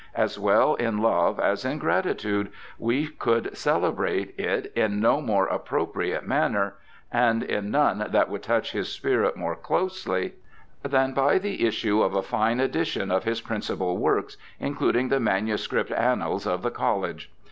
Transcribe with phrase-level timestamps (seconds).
[0.15, 6.25] As well in love as in gratitude, we could celebrate it in no more appropriate
[6.25, 6.73] manner.
[7.13, 10.33] HARVEY 305 and in none that would touch his spirit more closely,
[10.81, 15.91] than by the issue of a fine edition of his principal works (including the manuscript
[15.91, 17.31] annals of the College).